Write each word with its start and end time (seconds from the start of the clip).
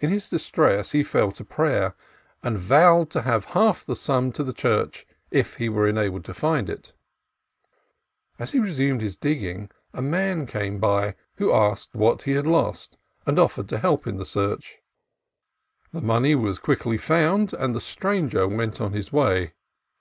In 0.00 0.10
his 0.10 0.28
distress 0.28 0.90
he 0.90 1.04
fell 1.04 1.30
to 1.30 1.44
prayer, 1.44 1.94
and 2.42 2.58
vowed 2.58 3.08
to 3.10 3.22
give 3.22 3.44
half 3.44 3.82
of 3.82 3.86
the 3.86 3.94
sum 3.94 4.32
to 4.32 4.42
the 4.42 4.52
Church 4.52 5.06
if 5.30 5.58
he 5.58 5.68
were 5.68 5.86
enabled 5.86 6.24
to 6.24 6.34
find 6.34 6.68
it. 6.68 6.92
As 8.36 8.50
he 8.50 8.58
resumed 8.58 9.00
his 9.00 9.16
digging, 9.16 9.70
a 9.92 10.02
Man 10.02 10.46
came 10.48 10.80
by 10.80 11.14
who 11.36 11.52
asked 11.52 11.94
what 11.94 12.22
he 12.22 12.32
had 12.32 12.48
lost, 12.48 12.96
and 13.26 13.38
offered 13.38 13.68
to 13.68 13.78
help 13.78 14.08
in 14.08 14.16
the 14.16 14.26
search. 14.26 14.78
The 15.92 15.98
lost 15.98 16.06
money 16.06 16.34
was 16.34 16.58
quickly 16.58 16.98
found, 16.98 17.52
and 17.52 17.76
the 17.76 17.80
Stranger 17.80 18.48
went 18.48 18.80
on 18.80 18.92
His 18.92 19.12
way. 19.12 19.52